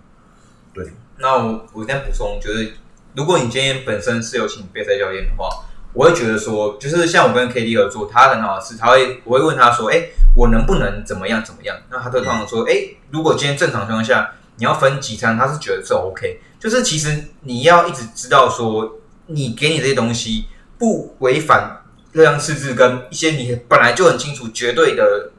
[0.73, 2.73] 对，那我我再补充，就是
[3.15, 11.77] 如果你今天本身是有请备赛教练的话，我会觉得说，就是像我跟 K D 合作，他很好的是，他会我会问他说，哎、我能不能怎么样怎么样？
[11.91, 12.73] 那他都通常说，哎、
[13.11, 16.41] 如果今天正常情况下，你要分几餐，他是觉得是 OK。
[16.59, 20.45] 就是其实你要一直知道说，你给你这些东西
[20.77, 25.31] 不违反热量赤字跟一些你本来就很清楚绝对的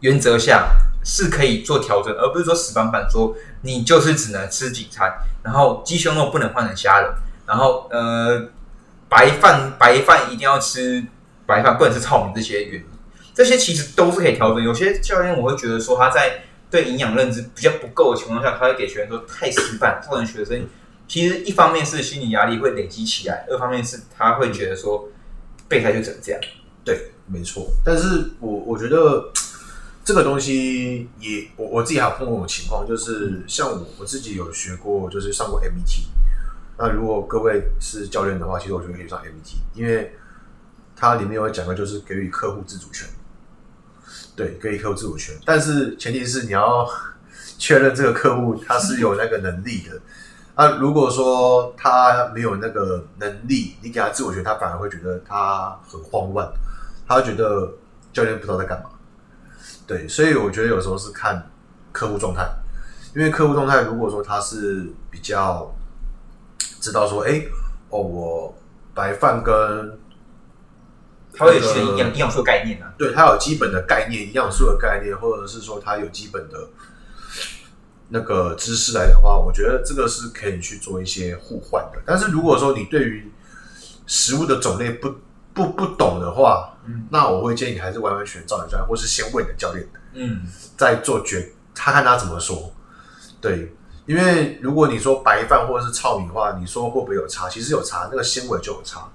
[0.00, 0.68] 原则下
[1.04, 5.12] 是可以做调整，而不是说死板板说你就是只能吃几餐，
[5.42, 7.10] 然后鸡胸肉不能换成虾仁，
[7.46, 8.48] 然后呃
[9.14, 11.06] 白饭白饭一定要吃
[11.46, 12.86] 白饭，不能吃糙米这些原因，
[13.32, 14.60] 这些其实都是可以调整。
[14.60, 20.66] 有些教练我会觉得说他在对营养认知比较不够的情况下，他会给学员说太死板，造成学生
[21.06, 25.08] 其实一方面是心理压力会累积起来，二方面是他会觉得说
[25.68, 26.40] 备胎就只能这样。
[26.84, 27.68] 对，没错。
[27.84, 29.30] 但是我我觉得
[30.04, 36.02] 这个东西也，我我自己还有碰过种情况，就是像我我自己有学过，就是上过 MET。
[36.76, 40.16] 那如果各位是教练的话，其实我觉得可以上 MET，因为
[40.96, 43.08] 它里面有讲的就是给予客户自主权。
[44.36, 46.84] 对，给予客户自主权，但是前提是你要
[47.56, 50.00] 确认这个客户他是有那个能力的。
[50.56, 56.52] 那，如果说他没有那个能力，你给他自我权，他反而会觉得他很慌乱，
[57.06, 57.72] 他觉得
[58.12, 58.90] 教练不知道在干嘛。
[59.86, 61.48] 对，所以我觉得有时候是看
[61.92, 62.44] 客户状态，
[63.14, 65.72] 因为客户状态如果说他是比较
[66.84, 67.42] 知道说，哎、
[67.88, 68.54] 哦，我
[68.92, 69.98] 白饭跟
[71.32, 76.68] 他会有些营养营养素的概念啊，对他有基本的概念，营养素的概念，或者是说他有基本的
[78.10, 82.02] 那个知识来的话，我觉得这个是可以去做一些互换的。
[82.04, 83.32] 但是如果说你对于
[84.06, 85.10] 食物的种类不
[85.54, 90.42] 不不懂的话，嗯那我会建议你还是完完全全照你教练，或是先问你的教练，嗯，
[90.76, 92.70] 再做决，他看他怎么说。
[93.40, 93.74] 对，
[94.06, 97.48] 因为如果你说白饭或者是糙米的话，你说会不会有差？
[97.48, 99.08] 其实有差，那个纤维就有差。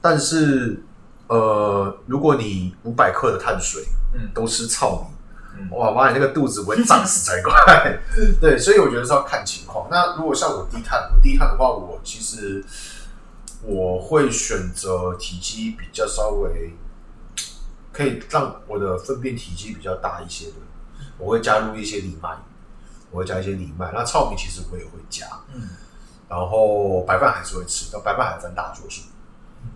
[0.00, 0.82] 但是
[1.28, 7.98] 呃，如果你五百克的碳水，嗯都吃糙米，嗯哇妈，你那个肚子不会胀死才怪。
[8.40, 9.86] 对，所以我觉得是要看情况。
[9.90, 12.64] 那如果像我低碳，我低碳的话，我其实
[13.62, 16.74] 我会选择体积比较稍微
[17.92, 20.54] 可以让我的粪便体积比较大一些的，
[21.18, 22.30] 我会加入一些藜麦，
[23.10, 23.90] 我会加一些藜麦。
[23.92, 25.68] 那糙米其实我也会加，嗯，
[26.28, 29.02] 然后白饭还是会吃，但白饭还分大多数。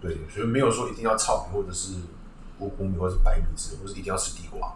[0.01, 1.95] 对，所以没有说一定要糙米或者是
[2.59, 4.73] 五谷米或者是白米之类，或是一定要吃地瓜。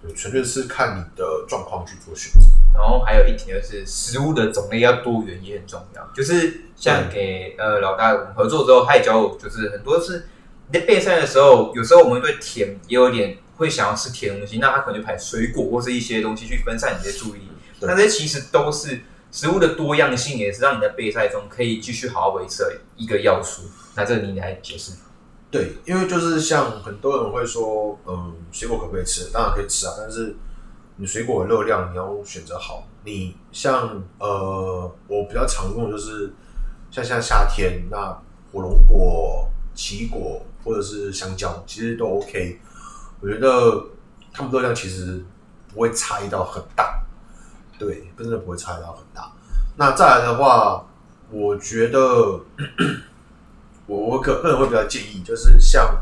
[0.00, 2.48] 对，纯粹是看你的状况去做选择。
[2.74, 10.26] 然后还有一点就是食物的种类要多元也很重要，就是像给呃老大我们合作之后，他也教我，就是很多是
[10.68, 17.51] 你在备赛的时候，有时候我们对甜也有点会想要吃甜的东西，那他可能就排水果或是一些东西去分散你的注意力，对
[17.86, 23.62] 那这些其实都是食物的多样性，也是让你在备赛中可以继续好好维持的一个要素。
[23.94, 24.92] 那这个你来解释。
[25.50, 29.30] 对，因为就是像很多人会说，嗯，水果可不可以吃？
[29.32, 30.34] 当然可以吃啊，但是
[30.96, 32.88] 你水果的热量你要选择好。
[33.04, 36.32] 你像呃，我比较常用的就是
[36.90, 38.16] 像现在夏天，那
[38.52, 42.60] 火龙果、奇异果或者是香蕉，其实都 OK。
[43.20, 43.84] 我觉得
[44.32, 45.22] 它们热量其实
[45.68, 47.01] 不会差异到很大，
[47.84, 49.32] 对，真的不会差到很大。
[49.76, 50.86] 那再来的话，
[51.30, 52.38] 我觉得
[53.86, 55.98] 我我个个人会比较建议，就是像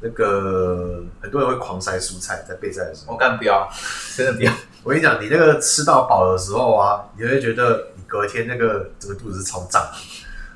[0.00, 3.68] 那个很多人会狂塞蔬菜在备赛的时候，我干不要，
[4.16, 4.52] 真的不要。
[4.84, 9.84] 我跟你讲，你那个吃到饱的时候啊，你会觉得你隔天那个整个肚子是超胀。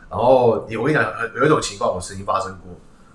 [0.09, 2.73] 然后你我跟你讲，呃有一种情况我曾经发生过，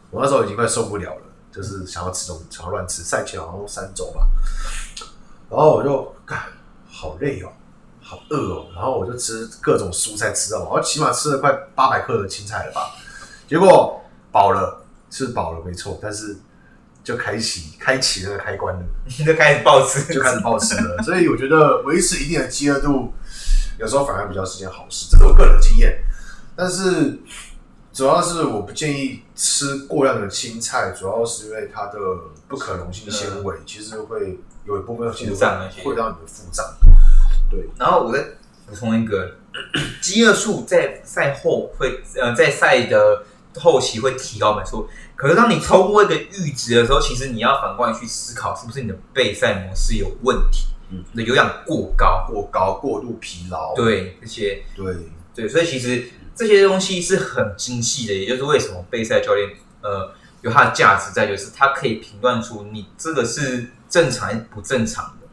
[0.09, 4.27] 我那时候已经快受不了了，就是想要吃东西想要乱吃，赛前好像三周吧，
[5.49, 6.43] 然后我就干
[7.01, 7.49] 好累哦，
[7.99, 12.91] 好饿哦，然后我就吃各种蔬菜吃到饱，我起码吃了快八百克的青菜了吧，
[13.47, 13.99] 结果
[14.31, 16.37] 饱了，吃饱了没错，但是
[17.03, 18.81] 就开启开启那个开关了。
[19.05, 21.01] 你 就开始暴吃，就开始暴吃了。
[21.01, 23.11] 所以我觉得维持一定的饥饿度，
[23.79, 26.03] 有时候反而比较是件好事，这是我个人的经验。
[26.55, 27.19] 但是
[27.91, 31.97] 主要是我不建议吃过量的青菜，主要是因为它的
[32.47, 36.65] 不可溶性纤维，其实会有一部分其实腹胀那些会会让你的腹胀。
[37.49, 38.23] 对，然后我再
[38.67, 39.35] 补充一个，
[40.01, 43.23] 饥饿素在赛后会呃在赛的
[43.55, 44.87] 后期会提高，没错。
[45.15, 50.67] 可是当你超过一个阈值的时候，其实你要反过来去思考，是不是你的备赛模式有问题？
[50.93, 54.93] 嗯你的有氧过高，过高、过度疲劳，对这些对
[55.33, 59.49] 对，所以其实这些东西是很精细的，也就是为什么备赛教练
[59.81, 65.27] 呃有它的价值在，就是它可以评断出你这个是正常还是不正常的。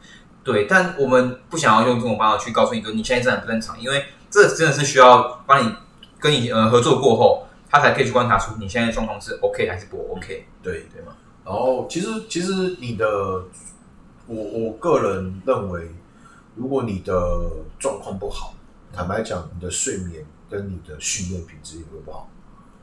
[0.44, 5.74] 对，但我们不想要用这种方法去告诉你说你现在正常不正常，因为这真的是需要帮你
[6.18, 10.88] 跟你呃合作过后，他才可以去观察出你现在的状况是 OK 还是不 OK，对。
[10.92, 11.12] 对吗？
[11.44, 13.06] 然后其实其实你的，
[14.26, 15.90] 我我个人认为，
[16.54, 17.14] 如果你的
[17.78, 18.54] 状况不好，
[18.92, 22.28] 坦白讲，你的睡眠跟你的训练品质也会不好。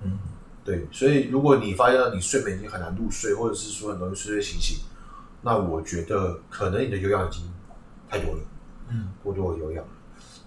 [0.02, 0.18] 嗯，
[0.66, 4.80] 对，所以如果你发现到你睡眠已经很难入睡，或者是说很容易睡睡醒醒，
[5.44, 7.44] 那我觉得可能你的有氧已经
[8.10, 8.40] 太多了，
[8.90, 9.86] 嗯，过多的有氧。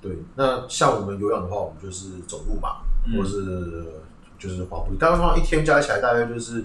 [0.03, 3.87] 对，那像我们有氧的话，我们就是走路嘛，嗯或是
[4.39, 6.65] 就是跑步，大概通常一天加起来大概就是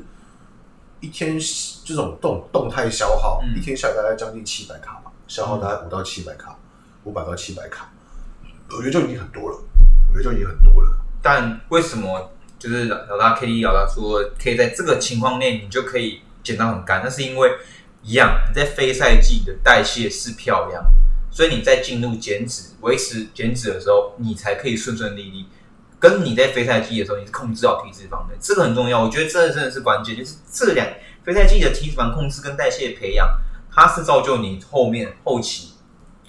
[1.00, 1.38] 一天
[1.86, 6.58] 这种动动态消耗，嗯一天下来大概将近七百卡吧，消耗大概五到七百卡，
[7.04, 7.92] 五百到七百卡，
[8.72, 9.58] 我觉得就已经很多了，
[10.12, 10.90] 我觉得就已经很多了。
[11.22, 12.32] 但为什么
[12.64, 17.02] 就是老老大 K D 老大说可以在这个情况内你就可以减到很干？
[17.04, 17.52] 那是因为
[18.02, 20.90] 一样你在非赛季的代谢是漂亮的，
[21.30, 25.46] 所以你在进入减脂维持减脂的时候，你才可以顺顺利利。
[26.00, 29.04] 跟你在非赛季的时候，你是控制好体脂肪的，这个很重要。
[29.04, 30.88] 我觉得这真的是关键，就是这两
[31.24, 33.28] 非赛季的体脂肪控制跟代谢培养，
[33.70, 35.74] 它是造就你后面后期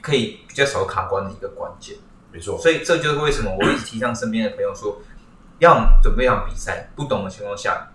[0.00, 1.96] 可以比较少卡关的一个关键。
[2.32, 5.00] 没错，所以这就是为什么我一直提倡身边的朋友说，
[5.58, 7.90] 要准备一场比赛，不懂的情况下，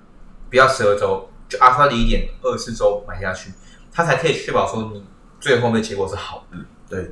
[0.49, 3.51] 不要十二周，就阿发的一点二四周买下去，
[3.91, 5.03] 他才可以确保说你
[5.39, 6.57] 最后面的结果是好的。
[6.89, 7.11] 对，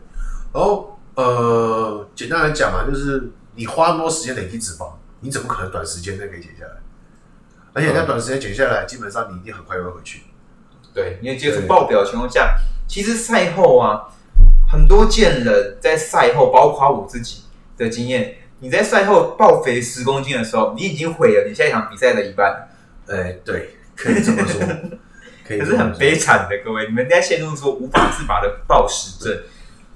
[0.53, 6.71] 然后呃，简单来讲啊，就是你花那么多时间累积脂肪，你怎么可能短时间内可以减下来？
[7.73, 10.23] 而且在短时间减下来，基本上你一定很快就会回去。
[10.93, 12.55] 对，因为接触爆表的情况下，
[12.87, 14.07] 其实赛后啊，
[14.67, 17.43] 很多见人在赛后，包括我自己
[17.77, 22.67] 的经验，你在赛后爆肥十公斤的时候，你已经毁了你下一场比赛的一半。
[23.07, 24.61] 哎，对，可以这么说，
[25.47, 29.43] 可以这么说，可是很悲惨的，各位，你们在陷入说无法自拔的暴食症。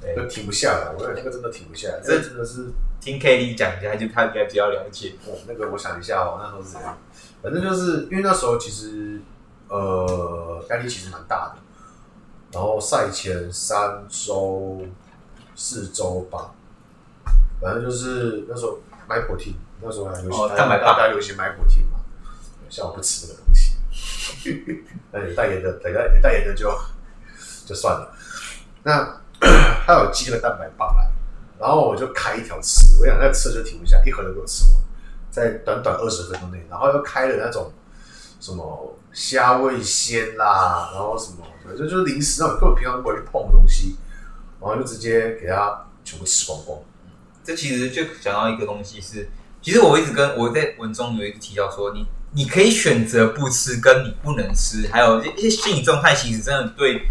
[0.02, 0.92] 对就停不下来。
[0.98, 5.14] 我那个真的停不下来，这这真的是，听 K D 讲一下，就他应该比较了解。
[5.28, 6.98] 哦，那个我想一下哦，那时候是怎样？
[7.44, 9.22] 反正就是因为那时候其实
[9.68, 11.62] 呃压力其实蛮大的，
[12.52, 14.82] 然后赛前三周、
[15.56, 16.52] 四周吧，
[17.62, 22.00] 反正就是那时候买 protein，那时候还流行，哦蛋白棒大家流行买 protein 嘛，
[22.70, 26.76] 像我不吃那个东西， 那有代言的，有代有代言的就
[27.66, 28.12] 就算了。
[28.84, 29.22] 那
[29.86, 31.08] 他有寄那个蛋白棒来，
[31.60, 34.74] 然后我就开一条吃，我想那吃就停不下，一盒都给我吃完，
[35.30, 37.72] 在短短二十分钟内，然后又开了那种
[38.40, 43.98] 什么虾味鲜啦，然后什么反正就是零食那种根本平常不会去碰的东西，
[44.60, 46.80] 然后就直接给他全部吃光光。
[47.44, 49.30] 这其实就讲到一个东西是，
[49.62, 57.02] 其实我一直跟我在文中有一直提到说，你你可以选择不吃，跟你不能吃，还有一些心理状态，其实真的对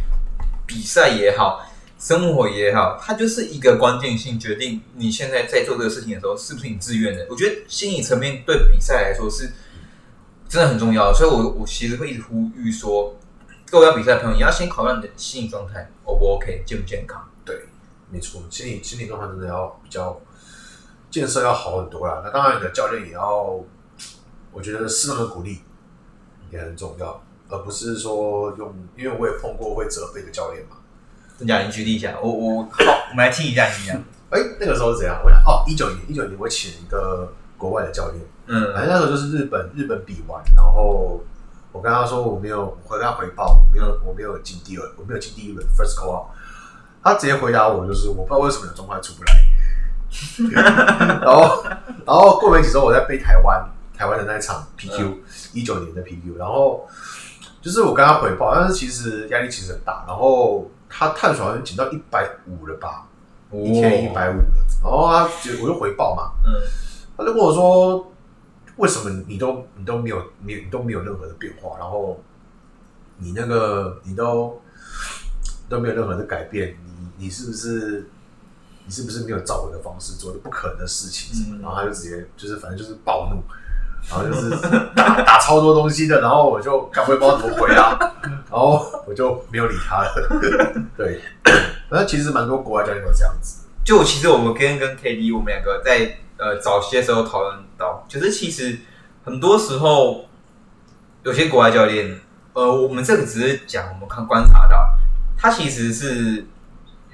[0.66, 1.66] 比赛也好，
[1.98, 7.26] 生活也好，它就是一个关键性决定你现在在做这个事情的时候是不是你自愿的。
[7.28, 9.52] 我觉得心理层面对比赛来说是
[10.48, 13.18] 真的很重要，所以我我其实会一直呼吁说，
[13.70, 17.29] 各位要比赛的朋友，你要先考虑你的心理状态，O 不 OK，健不健康。
[18.11, 20.20] 对，没错，心理心理状态真的要比较
[21.11, 22.20] 建设要好很多啦。
[22.25, 23.61] 那当然，你的教练也要
[24.53, 25.61] 我觉得适当的鼓励
[26.51, 30.77] 也很重要，而不是说用，因为我也碰过会责备的教练嘛。
[31.38, 31.62] 真假？
[31.62, 32.79] 你举例一下，我我好，
[33.11, 33.96] 我们来听一下你讲。
[34.31, 35.20] 哎、那个时候是怎样？
[35.25, 41.20] 我想哦，一九年，一九年我请一个国外的教练，嗯反正那时候就是日本日本比完，然后
[41.73, 46.27] 我跟他说我没有，我跟他回报我没有我没有进第二，我没有进第一轮 first call out，
[47.02, 49.32] 他直接回答我就是我不知道为什么有状况出不来，
[51.20, 51.62] 然后
[52.06, 55.14] 然后过没几周我在背台湾台湾的那一场 PQ
[55.52, 56.86] 一九、年的 PQ，然后
[57.60, 63.06] 就是我跟他回报，但是其实压力其实很大，然后他碳水好像减到一百五了吧，
[63.52, 64.44] 一天一百五了，
[64.82, 66.52] 然后他就我就回报嘛，嗯。
[67.16, 68.10] 他就跟我说，
[68.76, 72.18] 为什么你都你都没有你你都没有任何的变化，然后
[73.18, 74.58] 你那个你都
[75.68, 76.74] 都没有任何的改变，
[77.20, 78.09] 你你是不是
[78.87, 81.56] 你是不是没有照我的方式做的不可能的事情什么？
[81.59, 83.42] 嗯然后他就直接就是反正就是暴怒。
[84.09, 84.48] 然后就是
[84.96, 87.98] 打 打超多东西的，然后我就干不会不知道怎么回啊，
[88.50, 90.88] 然后我就没有理他了。
[90.96, 91.20] 对，
[91.90, 93.66] 那其实蛮多国外教练都这样子。
[93.85, 98.78] 就其实我们跟跟 K D 我们两个在呃早些时候讨论到，就是其实
[99.22, 100.24] 很多时候
[101.24, 102.18] 有些国外教练，
[102.54, 104.94] 呃，我们这个只是讲我们看观察到，
[105.37, 106.46] 他其实是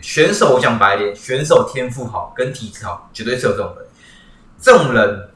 [0.07, 3.85] 选手，我讲白一点，选手天赋好跟体质好，绝对是有这种人。
[4.57, 5.31] 这种人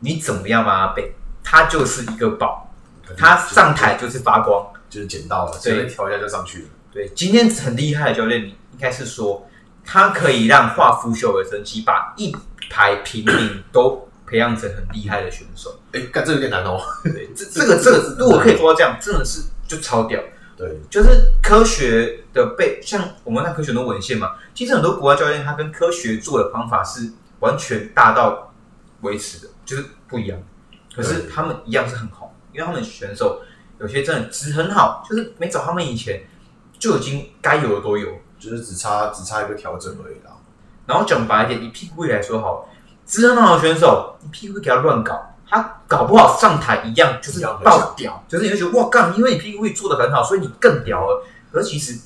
[0.00, 2.68] 你怎么样把他背，他就是一个宝，
[3.16, 4.66] 他上台就是发光。
[4.90, 6.68] 就是捡到了，对随便调一下就上去了。
[6.90, 9.46] 对，今天很厉害的教练，你应该是说，
[9.84, 12.34] 他可以让化腐朽为神奇，把一
[12.70, 15.78] 排平民都培养成很厉害的选手。
[15.92, 16.80] 哎，干这有点难哦。
[17.04, 20.18] 对，这这个这个，如果可以 做到这样，真的是就超屌。
[20.58, 28.52] 对，就是科学的背，像我们看科学的文献嘛，其实很多国外教练他跟科学做的方法是完全大到
[29.02, 30.38] 维持的，就是不一样。
[30.94, 33.40] 可是他们一样是很红，因为他们选手
[33.78, 36.22] 有些真的值很好，就是没找他们以前
[36.78, 38.08] 就已经该有的都有。
[38.40, 40.30] 就是只差只差一个调整而已啦。
[40.86, 42.68] 然后讲白一点，以屁股位来说好了，
[43.04, 51.24] 值很好的选手，你屁股位给他乱搞，他搞不好上台一样就是爆屌，就是你会觉得哇干，因为你屁股位做的很好，所以你更屌了。
[51.50, 51.98] 可是其实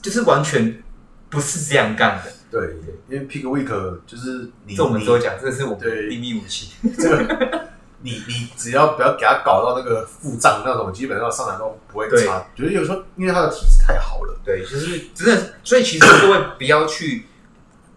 [0.00, 0.82] 就是完全
[1.28, 2.32] 不是这样干的。
[2.50, 2.76] 对，
[3.08, 3.66] 因为 Pick Week
[4.06, 6.70] 就是你，这我们都讲，这是我们秘密武器。
[6.98, 7.68] 这个，
[8.02, 12.44] 你你只要不要给他搞到那个腹胀那种，基本上上来都不会差。
[12.54, 17.26] 觉得有时候因为他的体质太好了，对，就是真的，所以其实各位不要去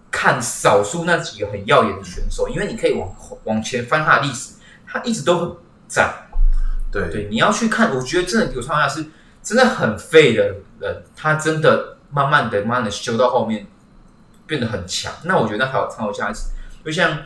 [0.10, 4.54] 看少数那几个很耀眼的选手，因为你可以往往前翻他的历史，
[4.96, 5.58] 他一直都很
[5.90, 6.28] 赞。
[6.90, 9.06] 对对，你要去看，我觉得真的有创下是
[9.44, 13.68] 真的很废的人，他真的慢慢的、慢慢的修到后面
[14.48, 15.12] 变得很强。
[15.24, 16.46] 那我觉得那才有创有价值。
[16.86, 17.18] 就像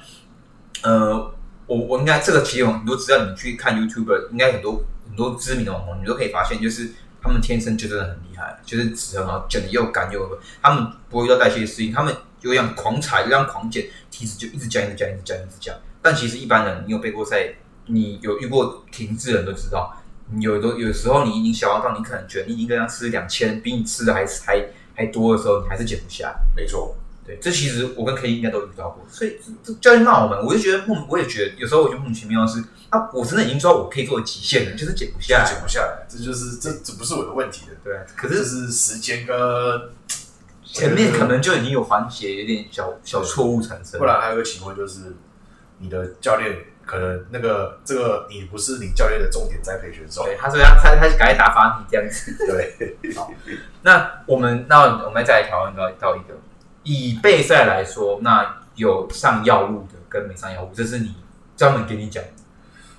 [0.82, 1.32] 呃，
[1.68, 6.90] 我我应该这个其实有很多资料，你去看 YouTube，应该很多很多知名的网红，你都可以发现，就是
[7.22, 15.76] 他们天生就真的很厉害，就是脂很好，减的又干又稳，他们不会遇到代谢适应，他们有样狂踩，有样狂减，体脂就一直降，一直降，一直降，一直降。
[16.02, 17.56] 但其实一般人，你有背过赛，
[17.88, 19.96] 你有遇过停滞的人都知道，
[20.32, 26.36] 你有的有时候你已经消耗到你可能觉得你已经跟他吃两千，比你吃的还还还多的时候，你还是减不下。
[26.56, 35.46] 没错，对，这其实我跟 K 应该都遇到过，所以这这教练骂我们，我就觉得莫，我也觉得有时候我就莫名其妙的是啊，我真的已经知道我可以做的极限了，就是减不下来。
[35.46, 39.36] 减不下来，这就是这这不是我的问题的，对啊，可这是是时间跟
[40.64, 44.00] 前面可能就已经有环节，有点小小错误产生。
[44.00, 45.16] 不然还有一个情况就是，
[45.80, 52.36] 你的教练可能那个这个你不是你教练的重点栽培选手，对，他说他他他就赶快打发你这样子。
[52.46, 52.98] 对，
[53.82, 56.36] 那我们那我们再来讨论到到一个，
[56.84, 61.16] 以备赛来说，那有上药物的跟没上药物，这是你
[61.56, 62.30] 专门给你讲的。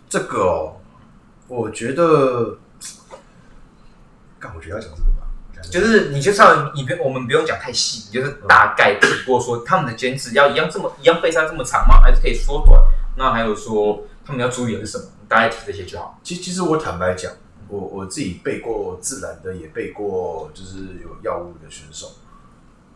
[0.09, 0.77] 这个哦，
[1.47, 2.59] 我觉得，
[4.39, 5.27] 干，我觉得要讲这个吧，
[5.71, 12.01] 就是你就稍微你不我们不用讲太细，你就是大概提过说他们的坚持要一样这么一样备赛这么长吗？
[12.01, 12.81] 还是可以缩短？
[13.17, 15.05] 那还有说他们要注意的是什么？
[15.21, 16.19] 你大概提这些就好。
[16.23, 17.33] 其其实我坦白讲，
[17.69, 22.13] 我我自己背过自然的，也背过就是有药物的选手，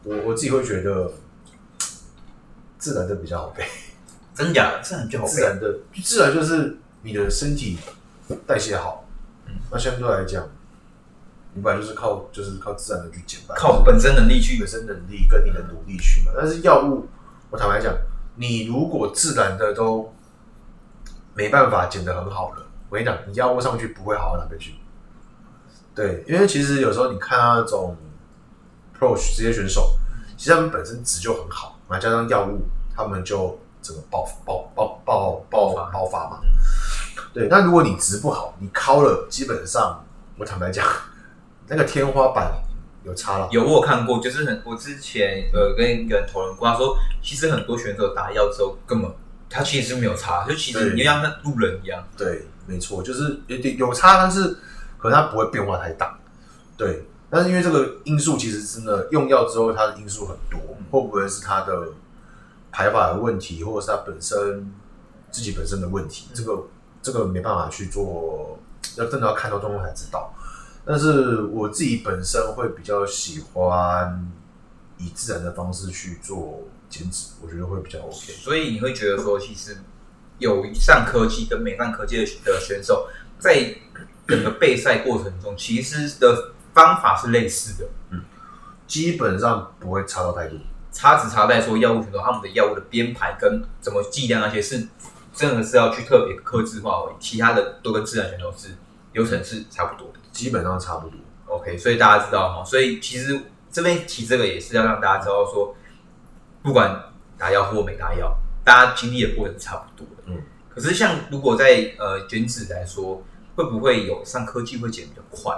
[0.04, 1.12] 我我自己会觉得
[2.78, 3.64] 自然的比较好背。
[4.34, 4.80] 真假的？
[4.82, 7.78] 自然就好自然的，自然就是你的身体
[8.46, 9.06] 代谢好，
[9.46, 10.48] 嗯那相对来讲，
[11.54, 16.32] 你本来就是靠就是靠自然的去减半，靠本身能力去本身能力跟你的努力去嘛。
[16.36, 17.08] 但是药物，
[17.50, 17.94] 我坦白讲，
[18.34, 20.12] 你如果自然的都
[21.34, 24.74] 没办法减得很好了，我跟你讲，你药物上去不会好到哪边去。
[25.94, 27.96] 对，因为其实有时候你看到那种
[28.98, 29.96] pro 职业选手，
[30.36, 32.62] 其实他们本身值就很好，然后加上药物，
[32.96, 36.40] 他们就整个爆爆爆爆爆爆发爆发嘛。
[37.32, 40.04] 对，那如果你值不好，你敲了，基本上
[40.36, 40.84] 我坦白讲，
[41.68, 42.52] 那个天花板
[43.04, 43.48] 有差了。
[43.50, 49.10] 有我有看过，就是很我之前呃跟一个人讨论过，他说其实很多选手打药之后根本
[49.48, 54.56] 他其实是没有差，就其实对你像跟路人一样，对，没错，就是有点有差，但是
[54.98, 56.18] 可能他不会变化太大。
[56.76, 60.60] 对，但是因为这个因素其实真的用药之后，它的因素很多，
[60.90, 61.88] 会不会是他的
[62.72, 64.74] 排法的问题，或者是他本身
[65.30, 66.28] 自己本身的问题？
[66.34, 66.64] 这个
[67.00, 68.58] 这个没办法去做，
[68.96, 70.33] 要真的要看到状况才知道。
[70.84, 74.30] 但是我自己本身会比较喜欢
[74.98, 78.32] 以自然的方式去做减脂，我觉得会比较 OK。
[78.32, 79.78] 所以你会觉得说，其实
[80.38, 83.08] 有上科技跟没上科技的的选手，
[83.38, 83.74] 在
[84.28, 88.22] 整个备赛过程中，其实的方法是类似的，嗯
[88.86, 90.58] 基本上不会差到太多。
[90.92, 94.86] 差只差在说药物选手他们的药物的编排跟怎么剂量那些是
[95.34, 98.68] 真的是要去特别克制化而已，其他的都跟自然选手是
[99.12, 100.20] 流程是差不多的。
[100.34, 101.18] 基本上差不多。
[101.46, 105.74] OK，所以大家知道哈，所以其实这边提这个也是要让大家知道说，
[106.62, 107.00] 不管
[107.38, 110.24] 打药或没打药，大家经历的过程差不多的。
[110.26, 113.22] 嗯，可是像如果在呃减脂来说，
[113.54, 115.56] 会不会有上科技会减比较快？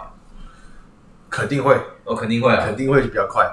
[1.29, 1.75] 肯定会，
[2.05, 2.77] 哦，肯定会啊肯。
[2.77, 3.51] 定会比较快，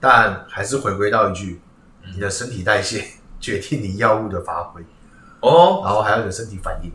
[0.00, 1.60] 但还是回归到一句，
[2.14, 3.06] 你的身体代谢
[3.38, 4.80] 决定你药物的发挥，
[5.40, 6.90] 哦，然后还有你的身体反应。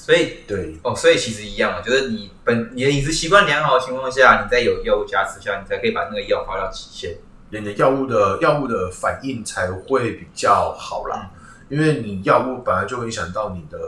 [0.00, 7.18] 所以对，哦，所以其实一样啊，就是你本你的饮食习惯良好的情况下，你在有药物加持下，你才可以把那个药发到极限。
[7.50, 11.30] 你的药物的药物的反应才会比较好啦，
[11.68, 13.78] 因为你药物本来就会影响到你的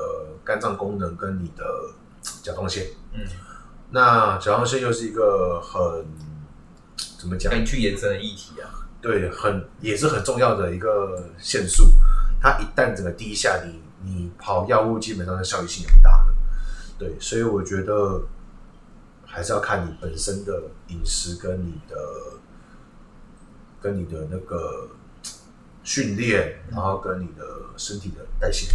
[0.44, 1.64] 肝脏功能跟你的
[2.42, 3.20] 甲状腺，嗯，
[3.90, 6.04] 那甲状腺又是一个很
[7.18, 7.58] 怎么讲可？
[7.58, 8.68] 以去延伸的议题啊。
[9.00, 11.88] 对，很也是很重要的一个限素。
[12.40, 16.34] 它一旦整个低下，你你跑药物基本上的效益性也不大了。
[16.98, 18.22] 对，所以我觉得
[19.24, 21.96] 还是要看你本身的饮食跟你的
[23.80, 24.88] 跟你的那个
[25.82, 27.44] 训练，然后跟你的
[27.76, 28.66] 身体的代谢。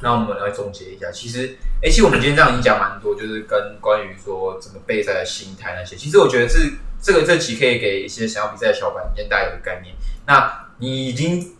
[0.00, 5.96] 那我们来总结一下，其实，哎、其实我们今天这样已经讲蛮多，就是跟关于说整个备赛的心态那些。
[5.96, 9.94] 其实我觉得是这个这期可以给一些想要比赛的小伙伴先大家有个概念。
[10.26, 11.56] 那你已经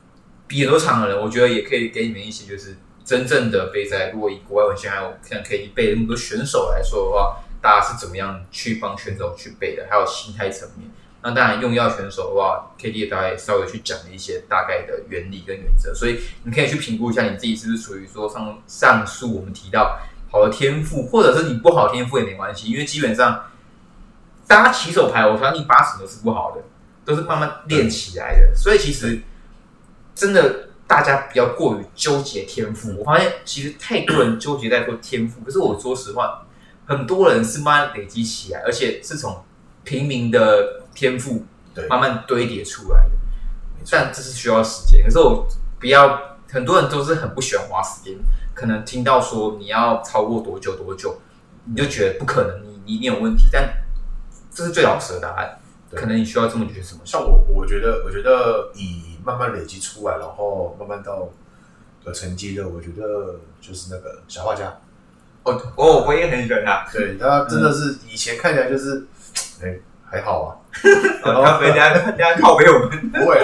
[0.47, 4.11] 比很多场的人，我觉得也可以给你们一些就是真正的备赛。
[4.11, 10.91] 如果以国外文献还有像 K D 背那么多选手来说的话，大家是怎么样去帮选手去备的，还有心态层面。
[11.23, 19.99] 那当然，用药选手的话，K D 大概稍微去讲了一些大概的原理跟原则，所以你可以去评估一下你自己是不是属于说上上述我们提到
[20.31, 23.43] 好的天赋，或者是你不好天赋也没关系，因为基本上
[24.47, 26.63] 大家起手牌，我相信八成都是不好的，
[27.07, 29.19] 都是慢慢练起来的，所以其实
[30.15, 32.97] 真的大家不要过于纠结天赋。
[32.99, 36.47] 我发现其实太多人纠结在说天赋，可是我说实话，
[36.87, 39.43] 很多人是慢慢累积起来，而且是从
[39.83, 41.45] 平民的天赋，
[41.89, 43.11] 慢慢堆叠出来的。
[43.91, 45.03] 但这是需要时间。
[45.05, 45.47] 可是我
[45.79, 48.17] 不要，很多人都是很不喜欢花时间，
[48.55, 51.19] 可能听到说你要超过多久多久，
[51.67, 53.45] 你就觉得不可能，你你一定有问题。
[53.53, 53.75] 但
[54.51, 55.59] 这是最老实的答案，
[55.93, 57.01] 可能你需要这么觉得什么？
[57.05, 61.29] 像我，我觉得，我觉得以慢慢累积出来，然后慢慢到
[62.05, 64.73] 有成绩的，我觉得就是那个小画家。
[65.45, 69.07] 哦哦，我也很喜欢他，对他真的是以前看起来就是，
[69.63, 69.77] 哎、
[70.11, 70.57] 还好啊，
[71.25, 73.39] 然后人家人家靠背我们，不会，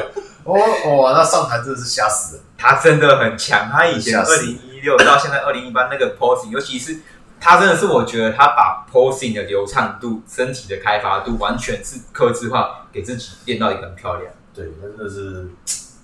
[0.45, 0.55] 哦
[0.85, 2.45] 哦，那上台真的是吓死人。
[2.57, 3.69] 他真的很强。
[3.71, 6.99] 他以前二零一六到现在二零一八那个 posing，尤其是
[7.39, 14.33] 他真的是我觉得他把 posing 的流畅度、身体的开发度完全是克制化，给自己练到一个很漂亮。
[14.53, 15.49] 对，那真的是，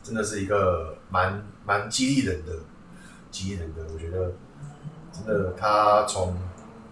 [0.03, 2.53] 真的是一个蛮蛮激励人的，
[3.31, 3.83] 激励人的。
[3.93, 4.33] 我觉得
[5.13, 6.37] 真的他从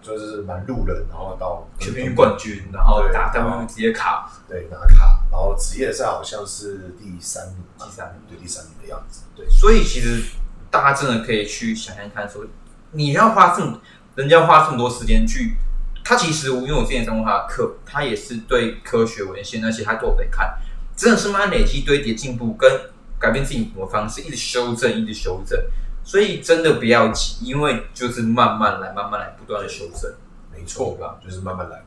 [0.01, 9.23] 就是蛮路人，然后到全民冠军，然后打对 W 直接卡对拿卡，然后职业赛好像是第三名，第三名对第三名的样子。
[9.35, 10.21] 对，所以其实
[10.69, 12.45] 大家真的可以去想想看，说
[12.91, 13.79] 你要花这么，
[14.15, 15.55] 人家花这么多时间去，
[16.03, 20.59] 他其实因为我之前上过他的课，他也是对科学文献那些他都有在看，
[20.95, 22.71] 真的是慢慢累积堆叠进步，跟
[23.19, 25.59] 改变自己的方式，一直修正，一直修正。
[26.03, 30.13] 所以真的不要急，因为就是慢慢来，慢慢来，不断的修正。
[30.53, 31.17] 没错错吧？
[31.23, 31.83] 就是慢慢来，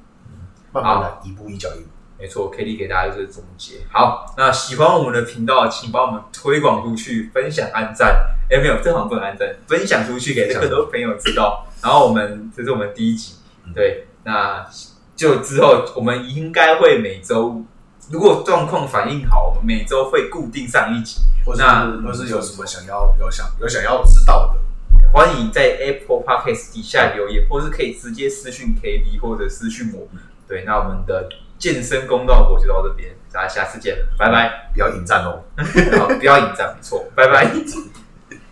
[0.73, 1.87] 慢慢来，一步一脚印。
[2.19, 3.75] 没错，K D 给大家就是总结。
[3.93, 8.35] 好，那喜欢我们的频道，请帮我们推广出去，分享、按赞。
[8.51, 11.65] 哎，没有，这好像不能按赞，分享出去给更多朋友知道。
[11.81, 13.35] 然后我们这是我们第一集，
[13.73, 14.67] 对，那
[15.15, 17.63] 就之后我们应该会每周，
[18.11, 21.21] 如果状况反应好，我们每周会固定上一集。
[21.45, 30.07] 或是那或是有什么想要有想有想要知道的，欢迎在 Apple Podcast 底下留言，或是可以直接私讯 KB 或者私讯我。
[30.47, 31.27] 对，那我们的
[31.59, 34.71] 健身公道博就到这边，大家下次见，拜拜。
[34.75, 35.43] 不要引战哦。
[35.99, 37.51] 好，不要引战，没错，拜拜。